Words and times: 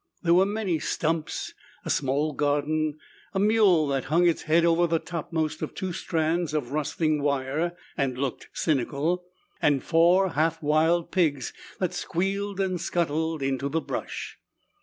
There 0.23 0.33
were 0.33 0.47
many 0.47 0.79
stumps, 0.79 1.53
a 1.85 1.91
small 1.91 2.33
garden, 2.33 2.97
a 3.35 3.39
mule 3.39 3.85
that 3.89 4.05
hung 4.05 4.25
its 4.25 4.41
head 4.41 4.65
over 4.65 4.87
the 4.87 4.97
topmost 4.97 5.61
of 5.61 5.75
two 5.75 5.93
strands 5.93 6.55
of 6.55 6.71
rusting 6.71 7.21
wire 7.21 7.77
and 7.95 8.17
looked 8.17 8.49
cynical, 8.51 9.23
and 9.61 9.83
four 9.83 10.29
half 10.29 10.59
wild 10.59 11.11
pigs 11.11 11.53
that 11.77 11.93
squealed 11.93 12.59
and 12.59 12.81
scuttled 12.81 13.43
into 13.43 13.69
the 13.69 13.79
brush. 13.79 14.39